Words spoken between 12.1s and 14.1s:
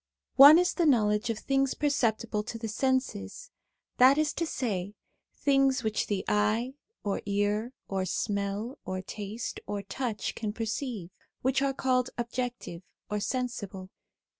objective or sensible.